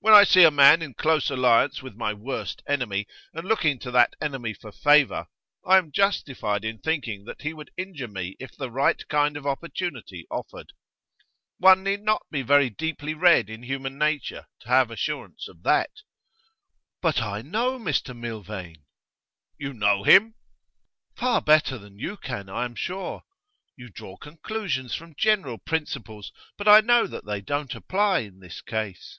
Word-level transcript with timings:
'When 0.00 0.14
I 0.14 0.22
see 0.24 0.44
a 0.44 0.50
man 0.52 0.82
in 0.82 0.94
close 0.94 1.30
alliance 1.30 1.82
with 1.82 1.96
my 1.96 2.12
worst 2.12 2.62
enemy, 2.68 3.08
and 3.32 3.48
looking 3.48 3.78
to 3.80 3.90
that 3.90 4.14
enemy 4.20 4.52
for 4.54 4.70
favour, 4.70 5.26
I 5.66 5.78
am 5.78 5.90
justified 5.90 6.64
in 6.64 6.78
thinking 6.78 7.24
that 7.24 7.40
he 7.40 7.52
would 7.54 7.72
injure 7.76 8.06
me 8.06 8.36
if 8.38 8.52
the 8.54 8.70
right 8.70 9.02
kind 9.08 9.36
of 9.36 9.46
opportunity 9.48 10.26
offered. 10.30 10.74
One 11.58 11.82
need 11.82 12.02
not 12.02 12.22
be 12.30 12.42
very 12.42 12.70
deeply 12.70 13.14
read 13.14 13.50
in 13.50 13.64
human 13.64 13.98
nature 13.98 14.46
to 14.60 14.68
have 14.68 14.90
assurance 14.92 15.48
of 15.48 15.62
that.' 15.64 16.02
'But 17.00 17.20
I 17.22 17.42
know 17.42 17.78
Mr 17.78 18.16
Milvain!' 18.16 18.84
'You 19.58 19.72
know 19.72 20.04
him?' 20.04 20.34
'Far 21.16 21.40
better 21.40 21.78
than 21.78 21.98
you 21.98 22.16
can, 22.18 22.48
I 22.48 22.64
am 22.66 22.76
sure. 22.76 23.24
You 23.74 23.88
draw 23.88 24.18
conclusions 24.18 24.94
from 24.94 25.16
general 25.16 25.58
principles; 25.58 26.30
but 26.58 26.68
I 26.68 26.80
know 26.80 27.06
that 27.08 27.24
they 27.24 27.40
don't 27.40 27.74
apply 27.74 28.20
in 28.20 28.38
this 28.38 28.60
case. 28.60 29.18